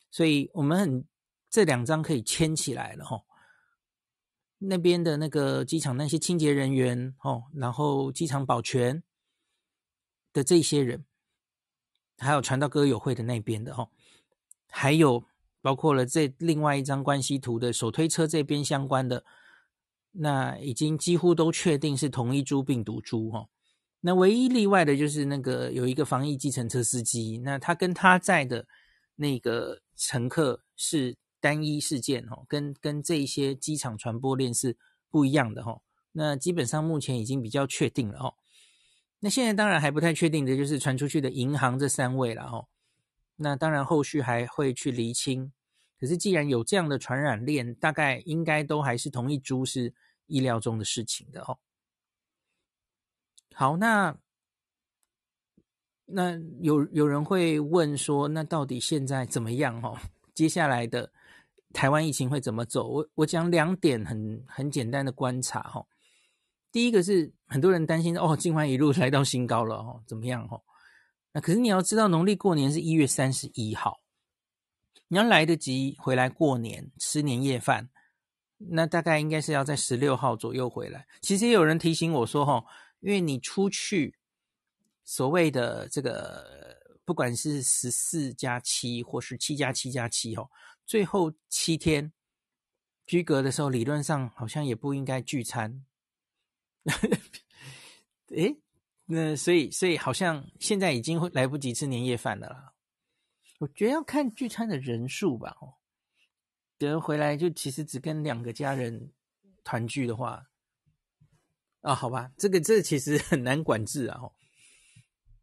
[0.09, 1.05] 所以我们很。
[1.49, 3.23] 这两张可以牵起来了哈，
[4.59, 9.01] 那边的那个机场那些清洁人员哦，然后机场保全
[10.31, 11.05] 的这些人，
[12.19, 13.89] 还有传到歌友会的那边的哈，
[14.69, 15.23] 还有
[15.59, 19.25] 包括了这另外一张关系图的手推车这边相关的，
[20.11, 23.49] 那已经几乎都确定是同一株病毒株哈。
[24.01, 28.67] 那唯一例外的就是那个有一个防疫计程车司机，那他跟他在的
[29.15, 31.17] 那个乘客是。
[31.39, 34.77] 单一事件哦，跟跟这一些机场传播链是
[35.09, 35.81] 不一样的哈。
[36.11, 38.33] 那基本上目前已经比较确定了哦。
[39.19, 42.67] 那现在当然还不太确定的就是传出去的银行这三位了哈。
[43.35, 45.51] 那当然后续还会去厘清。
[45.99, 49.93] 可是既然有这样的传染链，大概应该都还是同一株是
[50.27, 51.59] 意料中的事情的哦。
[53.53, 54.17] 好，那
[56.05, 60.01] 那有有人会问说，那到底现在怎么样哈？
[60.33, 61.11] 接下来的。
[61.73, 62.87] 台湾疫情会怎么走？
[62.87, 65.85] 我我讲两点很很简单的观察哈。
[66.71, 70.61] 第一个是很多人担心哦，境外一路来到新高了哦，怎么样哦？
[71.31, 74.01] 那可是你要知道，农历过年是一月三十一号，
[75.07, 77.89] 你要来得及回来过年吃年夜饭，
[78.57, 81.07] 那大概应该是要在十六号左右回来。
[81.21, 82.63] 其实也有人提醒我说哈，
[82.99, 84.15] 因为你出去
[85.03, 90.47] 所谓的这个，不管是十四加七或是七加七加七哈。
[90.89, 92.11] 最后七天
[93.05, 95.85] 居隔的时候，理论上好像也不应该聚餐。
[98.29, 98.57] 诶，
[99.05, 102.73] 那所以所以好像现在已经会来不及吃年夜饭了啦。
[103.59, 105.55] 我觉得要看聚餐的人数吧。
[105.61, 105.75] 哦，
[106.79, 109.11] 等回来就其实只跟两个家人
[109.63, 110.49] 团聚的话，
[111.81, 114.19] 啊，好吧，这个这、其实很难管制啊。
[114.23, 114.33] 哦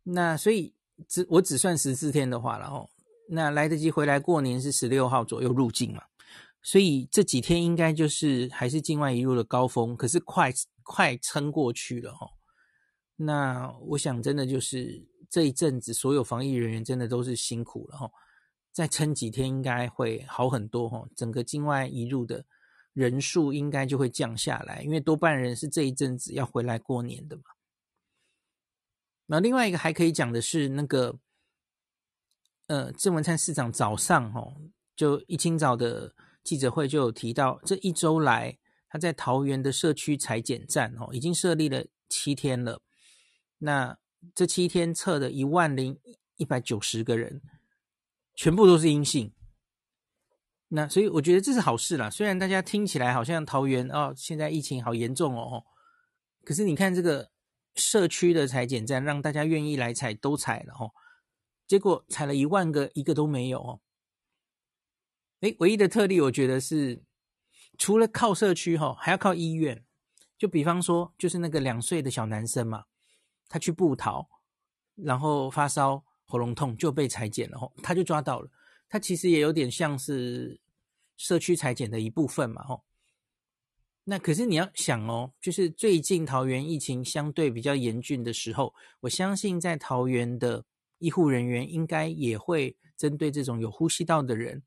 [0.03, 0.75] 那所以
[1.07, 2.91] 只我只算十四天的话了哦，
[3.29, 6.05] 那来得及回来过年是十六号左右入境嘛，
[6.62, 10.53] 所以这几天应该就是还是境外一路的高峰，可是快
[10.83, 12.31] 快撑过去了哦。
[13.16, 18.12] 那我想真的就是这一阵子所有防疫人员真的都是辛苦了哦，
[18.72, 22.45] 再撑几天应该会好很多哦，整个境外一路的
[22.93, 27.43] 人数应该就会降下来，因为多半人是这一阵子要回来过年的嘛。
[29.27, 31.18] 那另外一个还可以讲的是那个，
[32.67, 34.55] 呃，郑文灿市长早上哦，
[34.95, 38.59] 就一清早的记者会就有提到，这一周来
[38.89, 42.81] 他在桃园的社区采检站哦，已经设立了七天了。
[43.59, 43.97] 那
[44.35, 45.99] 这七天测的一万零
[46.37, 47.41] 一百九十个人，
[48.35, 49.33] 全部都是阴性。
[50.69, 52.11] 那所以我觉得这是好事啦。
[52.11, 55.64] 虽然大家听起来好像桃园哦，现在疫情好严重哦，
[56.45, 57.31] 可是你看这个。
[57.79, 60.89] 社区的采检站让大家愿意来采，都采了哦。
[61.67, 63.81] 结果采了一万个，一个都没有哦。
[65.41, 67.03] 诶，唯一的特例，我觉得是
[67.77, 69.85] 除了靠社区哈，还要靠医院。
[70.39, 72.85] 就比方说，就是那个两岁的小男生嘛，
[73.49, 74.29] 他去布桃，
[74.95, 78.51] 然后发烧、喉咙痛就被裁剪了哦，他就抓到了。
[78.89, 80.61] 他其实也有点像是
[81.17, 82.85] 社区裁剪的一部分嘛，吼。
[84.05, 90.64] 那可是你要想哦，就是最近桃园疫情相对比较严峻的时候，我相信在桃园的
[90.99, 94.63] 医护人员应该也会针对这种有呼吸道的人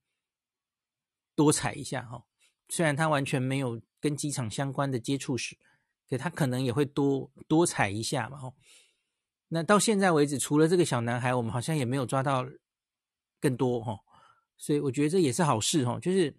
[1.35, 2.23] 多采一下哈。
[2.67, 5.57] 虽然他完全没有跟机场相关的接触史，
[6.09, 8.39] 可他可能也会多多采一下嘛。
[9.49, 12.45] 那到现在为止，除了这个小男孩，我们好像也没有抓到
[13.39, 13.99] 更多哈。
[14.57, 15.99] 所以我觉得这也是好事哈。
[15.99, 16.35] 就是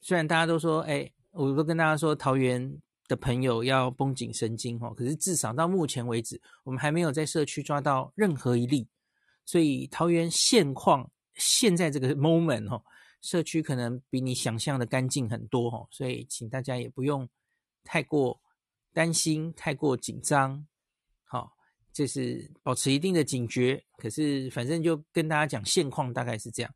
[0.00, 1.10] 虽然大家都说哎。
[1.36, 4.94] 我都跟大家说，桃园的朋友要绷紧神经哦。
[4.94, 8.86] 可是至少到目前为止，我们还没有在社区抓到任何一例，
[9.44, 12.82] 所以桃园现况现在这个 moment 哦，
[13.20, 15.86] 社区可能比你想象的干净很多哦。
[15.90, 17.28] 所以请大家也不用
[17.82, 18.40] 太过
[18.92, 20.66] 担心、太过紧张，
[21.24, 21.52] 好，
[21.92, 23.84] 就是保持一定的警觉。
[23.98, 26.74] 可是反正就跟大家讲现况大概是这样。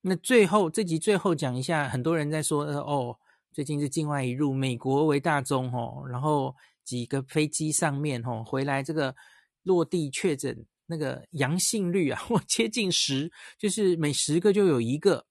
[0.00, 3.16] 那最后这集最后讲一下，很多人在说哦。
[3.54, 6.52] 最近是境外移入，美国为大宗哦，然后
[6.82, 9.14] 几个飞机上面哦回来，这个
[9.62, 15.26] 落地确诊那个阳性率啊， 我接近十，就是每十个就有一个，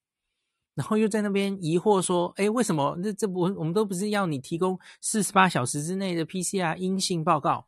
[0.74, 2.98] 然后又在那边疑惑说，哎，为什么？
[3.00, 7.68] 那这不我们都不是要你提供四十八小时之内的 PCR 阴性报告？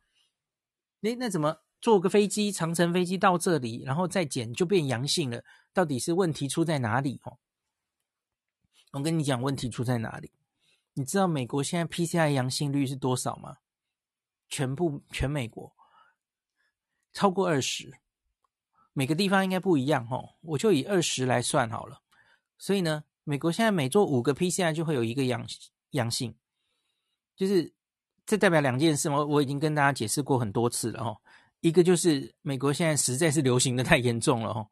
[1.02, 5.44] 哎，那怎么坐个飞机长程飞机到这里，然后再检就变阳性了？
[5.72, 7.20] 到底是问题出在哪里？
[7.24, 7.38] 哦，
[8.92, 10.32] 我跟你讲，问题出在哪里？
[10.94, 13.58] 你知道美国现在 PCR 阳性率是多少吗？
[14.48, 15.75] 全部全美国
[17.16, 17.98] 超过二十，
[18.92, 20.34] 每个地方应该不一样哦。
[20.42, 22.02] 我就以二十来算好了。
[22.58, 25.46] 所以呢，美国现在每做五个 PCR 就会有一个阳
[25.92, 26.36] 阳性，
[27.34, 27.72] 就是
[28.26, 29.08] 这代表两件事。
[29.08, 31.16] 我我已经跟大家解释过很多次了哦。
[31.60, 34.68] 一个就是美国现在实在是流行的太严重了哦。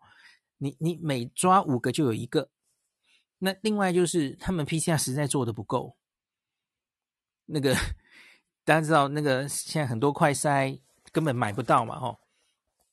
[0.58, 2.50] 你你每抓五个就有一个。
[3.38, 5.96] 那另外就是他们 PCR 实在做的不够。
[7.46, 7.74] 那个
[8.64, 10.78] 大家知道，那个现在很多快筛
[11.10, 12.20] 根本买不到嘛，吼，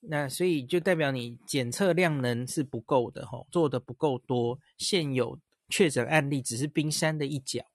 [0.02, 5.40] 那所以就代表你检测量能是不够的，吼，做的不够多，现有
[5.70, 7.66] 确诊案例只是冰山的一角。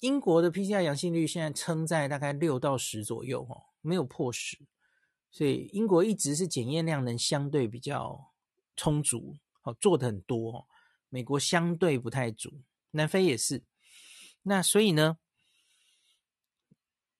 [0.00, 4.58] 英国的 PCR 阳性率现在撑在大概六到十左右，吼，没有破十，
[5.30, 8.32] 所以英国一直是检验量能相对比较
[8.76, 10.66] 充足，哦，做的很多，
[11.08, 12.62] 美国相对不太足，
[12.92, 13.62] 南非也是，
[14.42, 15.18] 那所以呢？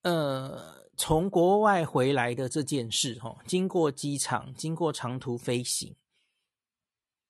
[0.03, 5.97] 呃，从国外回来的这件事，哈，经过机场，经过长途飞行，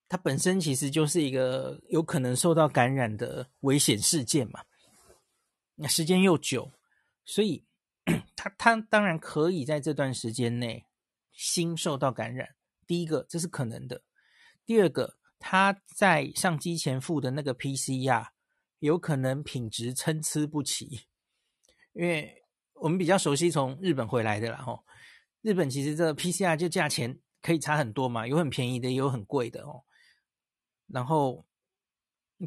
[0.09, 4.65] 它本身其实就是一个有可能受到感染的危险事件嘛。
[5.77, 6.73] 那时间又久，
[7.25, 7.65] 所以
[8.35, 10.85] 他他当然可以在这段时间内
[11.31, 12.57] 新受到感染。
[12.89, 13.99] 第一个，这是可能的；
[14.67, 18.31] 第二个，他在上机前付的那个 PCR
[18.81, 21.03] 有可能品质参差不齐，
[21.93, 22.40] 因为。
[22.81, 24.85] 我们比较熟悉从日本回来的啦，吼，
[25.43, 29.85] 日本其实这个 PCR 就价钱可以差很多嘛，有很便宜的，也有很贵的哦。
[30.87, 31.47] 然后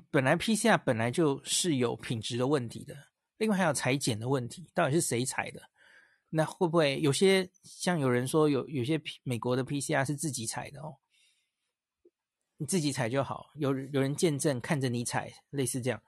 [0.09, 2.95] 本来 PCR 本来就是有品质的问题的，
[3.37, 5.61] 另外还有裁剪的问题，到底是谁裁的？
[6.29, 10.97] 那会不会有些像有人说有有些美国的 PCR 是自己采的哦？
[12.57, 16.01] 你自己采就好，有有人见证看着你采，类似这样。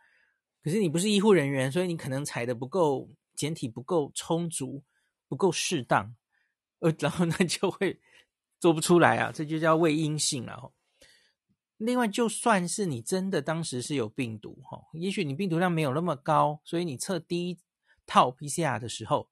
[0.63, 4.83] 可是你不是医护人员，所以你可能采的不够简体不够充足，
[5.27, 6.15] 不够适当，
[6.79, 7.99] 呃，然后呢 就会
[8.59, 10.71] 做不出来啊，这就叫伪阴性了。
[11.77, 17.59] 另外，就算是你真的当时是有病毒，哈，也许你病毒量没有那么高，所以你测第一
[18.05, 19.29] 套 PCR 的时候，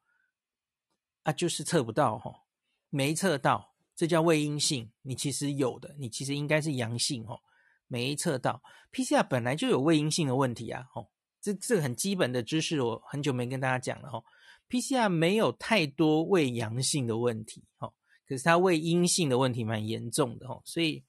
[1.24, 2.44] 啊，就是测不到，哈，
[2.90, 4.92] 没测到，这叫伪阴性。
[5.04, 7.40] 你其实有的，你其实应该是阳性，哈，
[7.88, 8.62] 没测到。
[8.92, 11.08] PCR 本来就有伪阴性的问题啊，哦，
[11.44, 14.24] 这这个很基本的知识，我很久没跟大家讲了，哈。
[14.70, 17.94] PCR 没有太多伪阳性的问题，哈，
[18.26, 21.04] 可是它伪阴性的问题蛮严重的，哈，所以。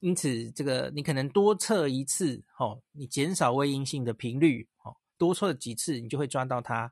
[0.00, 6.90] 因此，这个你可能多测一次，哦，你减少伪阴性的频率，哦，多测几次，你就会抓到它，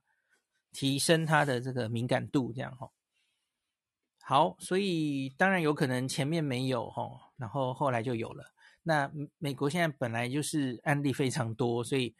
[0.72, 2.90] 提升它的这个敏感度，这样哈。
[4.20, 8.44] 好，所以当然有可能前面没有，哈，然后后来就有了。
[8.88, 12.14] 那美国现在本来就是案例非常多，所以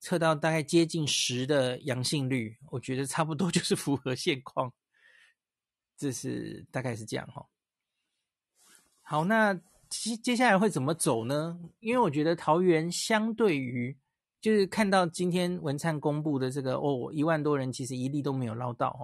[0.00, 4.72] 测到大概接近十的阳性率，我觉得差不多就是符合现况，
[5.96, 7.46] 这是大概是这样哈。
[9.02, 9.60] 好，那。
[9.88, 11.60] 接接下来会怎么走呢？
[11.78, 13.96] 因为我觉得桃园相对于
[14.40, 19.02] 就是看到今天文灿公布的这个哦，一万多人其实一例都没有捞到哦。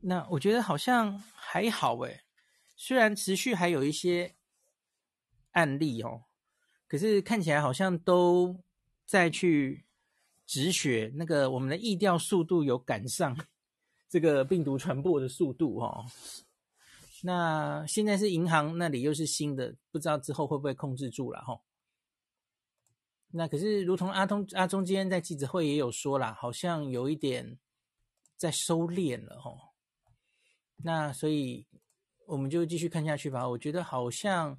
[0.00, 2.22] 那我觉得好像还好诶，
[2.74, 4.34] 虽然持续还有一些
[5.58, 6.22] 案例哦，
[6.86, 8.56] 可是看起来好像都
[9.04, 9.84] 在去
[10.46, 13.36] 止血，那个我们的疫调速度有赶上
[14.08, 16.06] 这个病毒传播的速度哦。
[17.24, 21.60] 那现在是银行那里又是新的，不知道之后会不会控制住了哈。
[23.32, 27.58] 那可是，如同阿通阿中今天在记者会也有说啦，好像有一点
[28.36, 29.50] 在收敛了哈。
[30.76, 31.66] 那所以
[32.26, 33.48] 我们就继续看下去吧。
[33.48, 34.56] 我觉得好像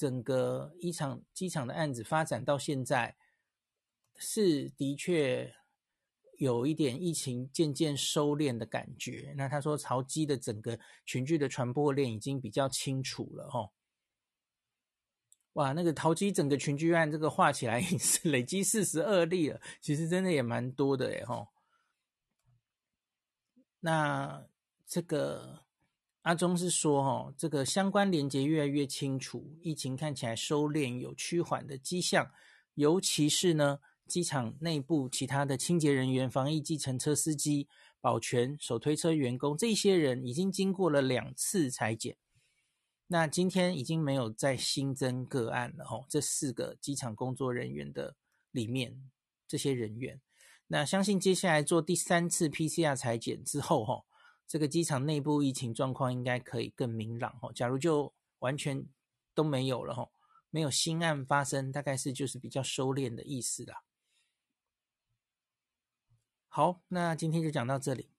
[0.00, 3.16] 整个一场机场的案子发展到现在
[4.16, 5.54] 是的确。
[6.38, 9.34] 有一点疫情渐渐收敛的感觉。
[9.36, 13.70] 那他说潮机的整个群聚的传播链已经比较清楚了哦。
[15.52, 21.48] 哇，那个桃机整个群聚案这个画起来已是累积四十二例了，其实真的也蛮多的哎吼。
[23.80, 24.46] 那
[24.86, 25.66] 这个
[26.22, 32.30] 阿中是说哈，这个相关连结越来越清楚，疫情看起来收敛有趋缓的迹象，
[32.74, 33.80] 尤其是呢。
[34.06, 37.68] 机场内部其他的清洁人员、防疫计程车司机、
[38.00, 42.16] 保全、手推车员工，这些人已经经过了两次采检。
[43.06, 46.06] 那今天已经没有再新增个案了吼。
[46.08, 48.16] 这四个机场工作人员的
[48.50, 49.00] 里面，
[49.46, 50.20] 这些人员，
[50.66, 54.06] 那相信接下来做第三次 PCR 裁剪之后，吼，
[54.50, 57.52] 这个机场内部疫情状况应该可以更明朗哦。
[57.52, 58.84] 假如就完全
[59.32, 60.10] 都没有了哦，
[60.50, 63.84] 没有新案发生，大概是就是比较收敛的意思啦。
[66.48, 68.10] 好，那今天就讲到这里。